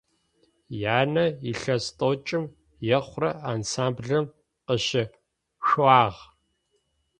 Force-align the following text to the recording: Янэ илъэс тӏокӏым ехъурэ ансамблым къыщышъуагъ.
Янэ 0.99 1.25
илъэс 1.51 1.85
тӏокӏым 1.97 2.45
ехъурэ 2.97 3.31
ансамблым 3.51 4.25
къыщышъуагъ. 4.65 6.19